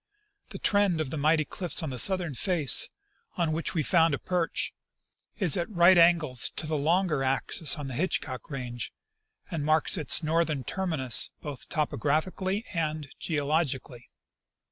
[0.49, 2.89] The trend of the mighty cliffs on the southern face,
[3.37, 4.73] on Avhich we have found a perch,
[5.37, 8.91] is at right angles to the longer axis of the Hitchcock range,
[9.51, 14.07] and marks its northern terminus both topographically and geologically.